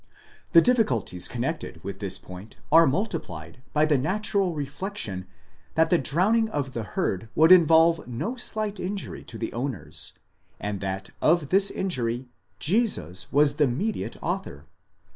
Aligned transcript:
The 0.53 0.63
difficulties 0.63 1.27
connected 1.27 1.83
with 1.83 1.99
this 1.99 2.17
point 2.17 2.55
are 2.71 2.87
multiplied 2.87 3.61
by 3.71 3.85
the 3.85 3.99
natural 3.99 4.55
reflection 4.55 5.27
that 5.75 5.91
the 5.91 5.99
drowning 5.99 6.49
of 6.49 6.73
the 6.73 6.81
herd 6.81 7.29
would 7.35 7.51
involve 7.51 8.07
no 8.07 8.35
slight 8.35 8.79
injury 8.79 9.23
to 9.25 9.37
the 9.37 9.53
owners, 9.53 10.13
and 10.59 10.79
that 10.79 11.11
of 11.21 11.49
this 11.49 11.69
injury 11.69 12.29
Jesus 12.57 13.31
was 13.31 13.57
the 13.57 13.67
mediate 13.67 14.17
author. 14.23 14.65